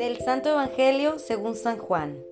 Del 0.00 0.16
Santo 0.16 0.48
Evangelio 0.48 1.18
según 1.18 1.54
San 1.54 1.76
Juan. 1.76 2.24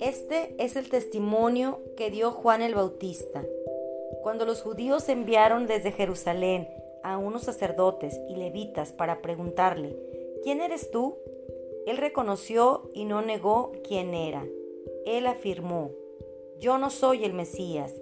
Este 0.00 0.56
es 0.58 0.74
el 0.74 0.88
testimonio 0.90 1.78
que 1.96 2.10
dio 2.10 2.32
Juan 2.32 2.62
el 2.62 2.74
Bautista. 2.74 3.44
Cuando 4.24 4.44
los 4.44 4.60
judíos 4.60 5.08
enviaron 5.08 5.68
desde 5.68 5.92
Jerusalén 5.92 6.66
a 7.04 7.16
unos 7.16 7.42
sacerdotes 7.42 8.20
y 8.28 8.34
levitas 8.34 8.90
para 8.90 9.22
preguntarle, 9.22 9.96
¿quién 10.42 10.60
eres 10.60 10.90
tú? 10.90 11.14
Él 11.86 11.96
reconoció 11.96 12.90
y 12.92 13.04
no 13.04 13.22
negó 13.22 13.70
quién 13.86 14.12
era. 14.12 14.44
Él 15.06 15.28
afirmó, 15.28 15.92
yo 16.58 16.78
no 16.78 16.90
soy 16.90 17.24
el 17.24 17.34
Mesías. 17.34 17.94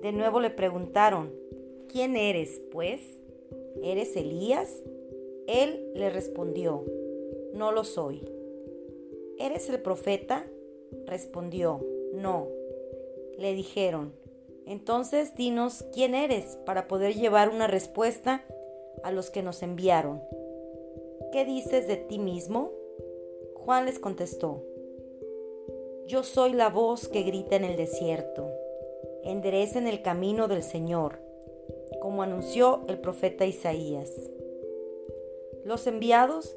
De 0.00 0.10
nuevo 0.10 0.40
le 0.40 0.50
preguntaron, 0.50 1.32
¿quién 1.88 2.16
eres, 2.16 2.60
pues? 2.72 3.00
¿Eres 3.80 4.16
Elías? 4.16 4.82
Él 5.46 5.92
le 5.94 6.10
respondió, 6.10 6.84
no 7.52 7.72
lo 7.72 7.84
soy. 7.84 8.28
¿Eres 9.38 9.68
el 9.68 9.80
profeta? 9.80 10.46
Respondió, 11.06 11.80
no. 12.12 12.48
Le 13.38 13.54
dijeron, 13.54 14.12
entonces 14.66 15.34
dinos 15.34 15.84
quién 15.92 16.14
eres 16.14 16.56
para 16.64 16.86
poder 16.86 17.14
llevar 17.14 17.48
una 17.48 17.66
respuesta 17.66 18.44
a 19.02 19.10
los 19.10 19.30
que 19.30 19.42
nos 19.42 19.62
enviaron. 19.62 20.22
¿Qué 21.32 21.44
dices 21.44 21.88
de 21.88 21.96
ti 21.96 22.18
mismo? 22.18 22.70
Juan 23.54 23.86
les 23.86 23.98
contestó, 23.98 24.62
yo 26.06 26.24
soy 26.24 26.52
la 26.52 26.68
voz 26.68 27.08
que 27.08 27.22
grita 27.22 27.56
en 27.56 27.64
el 27.64 27.76
desierto, 27.76 28.50
enderecen 29.22 29.86
el 29.86 30.02
camino 30.02 30.48
del 30.48 30.62
Señor, 30.62 31.20
como 32.00 32.22
anunció 32.22 32.82
el 32.88 32.98
profeta 32.98 33.46
Isaías. 33.46 34.10
Los 35.64 35.86
enviados 35.86 36.56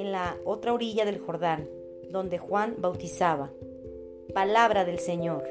en 0.00 0.12
la 0.12 0.38
otra 0.44 0.72
orilla 0.72 1.04
del 1.04 1.18
Jordán, 1.18 1.68
donde 2.10 2.38
Juan 2.38 2.76
bautizaba. 2.78 3.50
Palabra 4.32 4.84
del 4.84 4.98
Señor. 4.98 5.44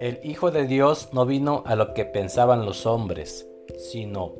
El 0.00 0.20
Hijo 0.22 0.50
de 0.50 0.66
Dios 0.66 1.08
no 1.12 1.26
vino 1.26 1.62
a 1.66 1.74
lo 1.74 1.94
que 1.94 2.04
pensaban 2.04 2.64
los 2.64 2.86
hombres, 2.86 3.48
sino 3.76 4.34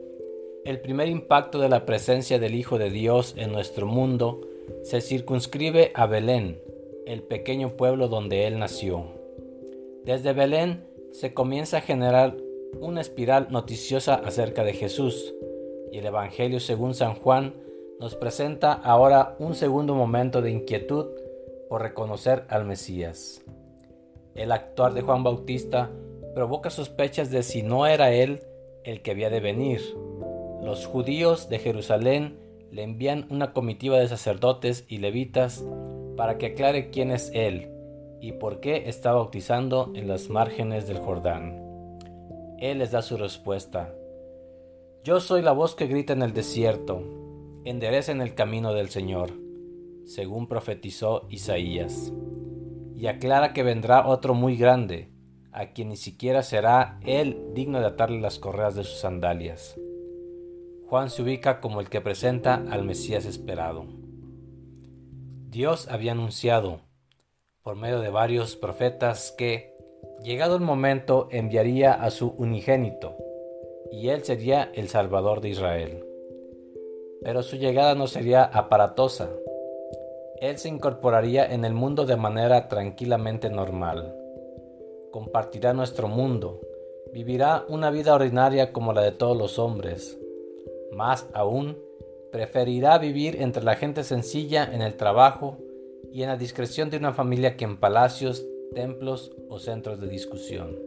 el 0.65 0.81
primer 0.81 1.09
impacto 1.09 1.59
de 1.59 1.69
la 1.69 1.85
presencia 1.87 2.39
del 2.39 2.55
Hijo 2.55 2.79
de 2.79 2.91
Dios 2.91 3.35
en 3.37 3.51
nuestro 3.51 3.87
mundo 3.87 4.43
se 4.85 5.01
circunscribe 5.01 5.91
a 5.95 6.07
Belén, 6.07 6.61
el 7.07 7.23
pequeño 7.23 7.77
pueblo 7.77 8.09
donde 8.09 8.47
Él 8.47 8.59
nació. 8.59 9.07
Desde 10.05 10.33
Belén 10.33 10.87
se 11.13 11.35
comienza 11.35 11.79
a 11.79 11.83
generar 11.83 12.37
una 12.79 13.01
espiral 13.01 13.49
noticiosa 13.51 14.15
acerca 14.15 14.63
de 14.63 14.75
Jesús, 14.75 15.35
y 15.91 15.99
el 15.99 16.07
Evangelio 16.07 16.61
según 16.61 16.95
San 16.95 17.17
Juan 17.17 17.55
nos 18.01 18.17
presenta 18.17 18.73
ahora 18.73 19.37
un 19.39 19.55
segundo 19.55 19.95
momento 19.95 20.41
de 20.41 20.51
inquietud 20.51 21.07
por 21.69 21.83
reconocer 21.83 22.47
al 22.49 22.65
Mesías. 22.65 23.43
El 24.35 24.53
actuar 24.53 24.95
de 24.95 25.03
Juan 25.03 25.23
Bautista 25.23 25.91
provoca 26.35 26.71
sospechas 26.71 27.31
de 27.31 27.43
si 27.43 27.63
no 27.63 27.87
era 27.87 28.11
él 28.11 28.41
el 28.85 29.03
que 29.03 29.11
había 29.11 29.29
de 29.29 29.41
venir. 29.41 29.83
Los 30.63 30.87
judíos 30.87 31.51
de 31.51 31.59
Jerusalén 31.59 32.39
le 32.71 32.85
envían 32.85 33.27
una 33.29 33.53
comitiva 33.53 33.99
de 33.99 34.09
sacerdotes 34.09 34.87
y 34.89 34.99
levitas 34.99 35.63
para 36.17 36.39
que 36.39 36.47
aclare 36.47 36.89
quién 36.89 37.11
es 37.11 37.31
él 37.35 37.71
y 38.23 38.33
por 38.33 38.61
qué 38.61 38.89
está 38.89 39.13
bautizando 39.13 39.93
en 39.95 40.09
las 40.09 40.31
márgenes 40.31 40.89
del 40.89 40.99
Jordán. 40.99 41.99
Él 42.59 42.79
les 42.79 42.93
da 42.93 43.03
su 43.03 43.19
respuesta. 43.19 43.93
Yo 45.05 45.21
soy 45.21 45.43
la 45.43 45.53
voz 45.53 45.75
que 45.75 45.87
grita 45.87 46.13
en 46.15 46.23
el 46.23 46.33
desierto, 46.33 47.03
enderecen 47.65 48.21
el 48.21 48.35
camino 48.35 48.73
del 48.73 48.89
Señor, 48.89 49.33
según 50.07 50.49
profetizó 50.49 51.27
Isaías. 51.29 52.13
Y 52.97 53.07
aclara 53.07 53.53
que 53.53 53.63
vendrá 53.63 54.07
otro 54.07 54.35
muy 54.35 54.57
grande, 54.57 55.11
a 55.53 55.73
quien 55.73 55.89
ni 55.89 55.97
siquiera 55.97 56.43
será 56.43 56.99
él 57.05 57.51
digno 57.55 57.81
de 57.81 57.87
atarle 57.87 58.21
las 58.21 58.39
correas 58.39 58.75
de 58.75 58.85
sus 58.85 58.99
sandalias. 58.99 59.79
Juan 60.87 61.11
se 61.11 61.23
ubica 61.23 61.61
como 61.61 61.81
el 61.81 61.89
que 61.89 62.01
presenta 62.01 62.55
al 62.55 62.85
Mesías 62.85 63.25
esperado. 63.25 63.87
Dios 65.49 65.89
había 65.89 66.13
anunciado, 66.13 66.81
por 67.63 67.77
medio 67.77 68.01
de 68.01 68.11
varios 68.11 68.57
profetas, 68.57 69.35
que, 69.37 69.75
llegado 70.23 70.57
el 70.57 70.63
momento, 70.63 71.29
enviaría 71.31 71.93
a 71.93 72.11
su 72.11 72.29
unigénito, 72.31 73.17
y 73.93 74.09
él 74.09 74.25
sería 74.25 74.71
el 74.75 74.89
Salvador 74.89 75.41
de 75.41 75.51
Israel 75.51 76.10
pero 77.23 77.43
su 77.43 77.57
llegada 77.57 77.95
no 77.95 78.07
sería 78.07 78.45
aparatosa. 78.45 79.29
Él 80.41 80.59
se 80.59 80.69
incorporaría 80.69 81.45
en 81.45 81.65
el 81.65 81.75
mundo 81.75 82.07
de 82.07 82.17
manera 82.17 82.69
tranquilamente 82.69 83.51
normal. 83.51 84.17
Compartirá 85.11 85.75
nuestro 85.75 86.09
mundo, 86.09 86.61
vivirá 87.13 87.65
una 87.69 87.91
vida 87.91 88.15
ordinaria 88.15 88.73
como 88.73 88.93
la 88.93 89.03
de 89.03 89.13
todos 89.13 89.37
los 89.37 89.59
hombres. 89.59 90.19
Más 90.93 91.27
aún, 91.35 91.77
preferirá 92.33 92.99
vivir 92.99 93.43
entre 93.43 93.63
la 93.65 93.77
gente 93.77 94.05
sencilla 94.05 94.65
en 94.65 94.83
el 94.83 94.97
trabajo 94.97 95.59
y 96.13 96.23
en 96.23 96.29
la 96.29 96.37
discreción 96.37 96.91
de 96.91 96.97
una 96.97 97.13
familia 97.13 97.57
que 97.57 97.65
en 97.65 97.77
palacios, 97.77 98.47
templos 98.75 99.33
o 99.49 99.59
centros 99.59 100.01
de 100.01 100.09
discusión. 100.09 100.79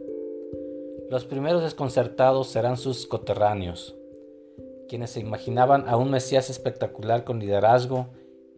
Los 1.10 1.26
primeros 1.26 1.62
desconcertados 1.62 2.48
serán 2.48 2.76
sus 2.76 3.06
coterráneos, 3.06 3.94
quienes 4.88 5.10
se 5.10 5.20
imaginaban 5.20 5.88
a 5.88 5.96
un 5.96 6.10
Mesías 6.10 6.50
espectacular 6.50 7.24
con 7.24 7.38
liderazgo 7.38 8.08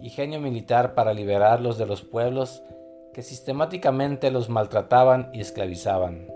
y 0.00 0.10
genio 0.10 0.40
militar 0.40 0.94
para 0.94 1.14
liberarlos 1.14 1.78
de 1.78 1.86
los 1.86 2.02
pueblos 2.02 2.62
que 3.14 3.22
sistemáticamente 3.22 4.30
los 4.30 4.50
maltrataban 4.50 5.30
y 5.32 5.40
esclavizaban. 5.40 6.28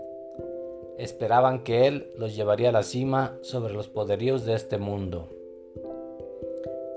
Esperaban 0.97 1.63
que 1.63 1.87
Él 1.87 2.11
los 2.17 2.35
llevaría 2.35 2.69
a 2.69 2.71
la 2.71 2.83
cima 2.83 3.37
sobre 3.41 3.73
los 3.73 3.87
poderíos 3.87 4.45
de 4.45 4.55
este 4.55 4.77
mundo. 4.77 5.29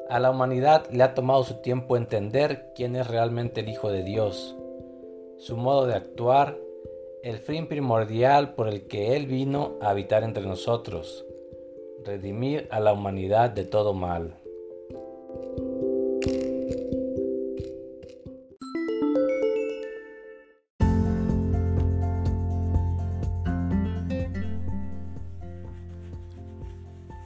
A 0.08 0.19
la 0.20 0.31
humanidad 0.31 0.87
le 0.91 1.02
ha 1.02 1.14
tomado 1.14 1.44
su 1.44 1.56
tiempo 1.56 1.96
entender 1.96 2.73
quién 2.75 2.96
es 2.96 3.08
realmente 3.08 3.61
el 3.61 3.69
Hijo 3.69 3.91
de 3.91 4.02
Dios, 4.02 4.56
su 5.38 5.56
modo 5.56 5.87
de 5.87 5.94
actuar, 5.94 6.56
el 7.23 7.38
fin 7.38 7.67
primordial 7.67 8.55
por 8.55 8.69
el 8.69 8.87
que 8.87 9.17
Él 9.17 9.26
vino 9.26 9.76
a 9.81 9.91
habitar 9.91 10.23
entre 10.23 10.44
nosotros, 10.44 11.26
redimir 12.05 12.69
a 12.71 12.81
la 12.81 12.93
humanidad 12.93 13.51
de 13.51 13.65
todo 13.65 13.95
mal. 13.95 14.37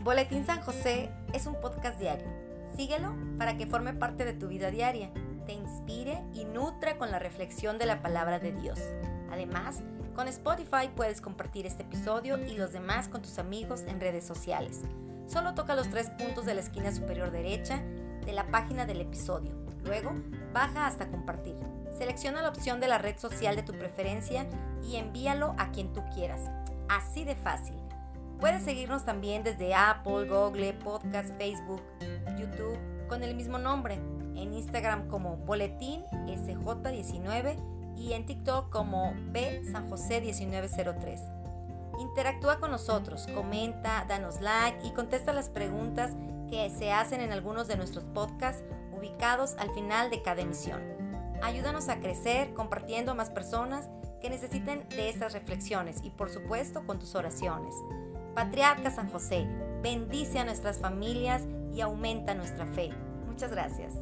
Boletín 0.03 0.47
San 0.47 0.63
José 0.63 1.11
es 1.35 1.47
un 1.47 1.61
podcast 1.61 2.01
diario. 2.01 2.27
Síguelo 2.77 3.15
para 3.37 3.57
que 3.57 3.67
forme 3.67 3.93
parte 3.93 4.25
de 4.25 4.33
tu 4.33 4.49
vida 4.49 4.71
diaria, 4.71 5.11
te 5.47 5.53
inspire 5.53 6.23
y 6.33 6.45
nutra 6.45 6.97
con 6.97 7.11
la 7.11 7.19
reflexión 7.19 7.79
de 7.79 7.87
la 7.87 8.01
palabra 8.01 8.39
de 8.39 8.53
Dios. 8.53 8.79
Además, 9.31 9.83
con 10.19 10.27
Spotify 10.27 10.91
puedes 10.97 11.21
compartir 11.21 11.65
este 11.65 11.85
episodio 11.85 12.45
y 12.45 12.57
los 12.57 12.73
demás 12.73 13.07
con 13.07 13.23
tus 13.23 13.39
amigos 13.39 13.83
en 13.87 14.01
redes 14.01 14.27
sociales. 14.27 14.81
Solo 15.29 15.55
toca 15.55 15.77
los 15.77 15.89
tres 15.91 16.11
puntos 16.11 16.45
de 16.45 16.55
la 16.55 16.61
esquina 16.61 16.91
superior 16.91 17.31
derecha 17.31 17.81
de 18.27 18.33
la 18.33 18.45
página 18.51 18.85
del 18.85 19.01
episodio. 19.01 19.53
Luego, 19.85 20.11
baja 20.53 20.89
hasta 20.89 21.09
compartir. 21.09 21.55
Selecciona 21.97 22.43
la 22.43 22.49
opción 22.49 22.81
de 22.81 22.89
la 22.89 22.99
red 22.99 23.17
social 23.17 23.55
de 23.55 23.63
tu 23.63 23.75
preferencia 23.75 24.49
y 24.83 24.97
envíalo 24.97 25.55
a 25.57 25.71
quien 25.71 25.93
tú 25.93 26.03
quieras. 26.13 26.51
Así 26.89 27.23
de 27.25 27.37
fácil. 27.37 27.77
Puedes 28.41 28.65
seguirnos 28.65 29.05
también 29.05 29.45
desde 29.45 29.73
Apple, 29.73 30.29
Google, 30.29 30.73
Podcast, 30.73 31.33
Facebook, 31.37 31.83
YouTube 32.37 32.77
con 33.07 33.23
el 33.23 33.37
mismo 33.37 33.59
nombre. 33.59 33.95
En 34.35 34.53
Instagram 34.53 35.07
como 35.07 35.37
Boletín 35.37 36.03
SJ19 36.27 37.78
y 37.99 38.13
en 38.13 38.27
TikTok 38.27 38.71
como 38.71 39.13
B 39.33 39.63
San 39.71 39.89
José 39.91 40.21
1903. 40.21 41.21
Interactúa 41.99 42.61
con 42.61 42.71
nosotros, 42.71 43.27
comenta, 43.35 44.05
danos 44.09 44.41
like 44.41 44.87
y 44.87 44.93
contesta 44.93 45.33
las 45.33 45.49
preguntas 45.49 46.13
que 46.49 46.71
se 46.71 46.93
hacen 46.93 47.21
en 47.21 47.33
algunos 47.33 47.67
de 47.67 47.77
nuestros 47.77 48.05
podcasts 48.05 48.63
ubicados 48.97 49.55
al 49.59 49.71
final 49.75 50.11
de 50.11 50.23
cada 50.23 50.43
emisión. 50.43 50.81
Ayúdanos 51.43 51.89
a 51.89 52.01
crecer 52.01 52.55
compartiendo 52.55 53.13
a 53.13 53.15
más 53.15 53.31
personas 53.31 53.89
que 54.21 54.31
necesiten 54.31 54.89
de 54.91 55.09
estas 55.09 55.33
reflexiones 55.33 55.99
y 56.03 56.11
por 56.11 56.31
supuesto 56.31 56.85
con 56.87 56.99
tus 56.99 57.15
oraciones. 57.15 57.75
Patriarca 58.35 58.91
San 58.91 59.11
José, 59.11 59.47
bendice 59.83 60.39
a 60.39 60.45
nuestras 60.45 60.79
familias 60.79 61.43
y 61.75 61.81
aumenta 61.81 62.35
nuestra 62.35 62.67
fe. 62.67 62.91
Muchas 63.27 63.51
gracias. 63.51 63.95